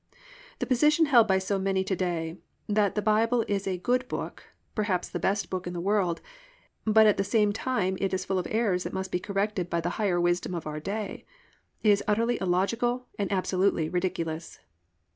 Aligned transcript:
The 0.57 0.65
position 0.65 1.05
held 1.05 1.27
by 1.27 1.37
so 1.37 1.59
many 1.59 1.83
to 1.83 1.95
day, 1.95 2.37
that 2.67 2.95
the 2.95 3.03
Bible 3.03 3.45
is 3.47 3.67
a 3.67 3.77
good 3.77 4.07
book, 4.07 4.45
perhaps 4.73 5.07
the 5.07 5.19
best 5.19 5.51
book 5.51 5.67
in 5.67 5.73
the 5.73 5.79
world, 5.79 6.21
but 6.85 7.05
at 7.05 7.17
the 7.17 7.23
same 7.23 7.53
time 7.53 7.99
it 8.01 8.11
is 8.11 8.25
full 8.25 8.39
of 8.39 8.47
errors 8.49 8.83
that 8.83 8.93
must 8.93 9.11
be 9.11 9.19
corrected 9.19 9.69
by 9.69 9.79
the 9.79 9.97
higher 10.01 10.19
wisdom 10.19 10.55
of 10.55 10.65
our 10.65 10.79
day, 10.79 11.23
is 11.83 12.01
utterly 12.07 12.39
illogical 12.41 13.09
and 13.19 13.31
absolutely 13.31 13.89
ridiculous. 13.89 14.57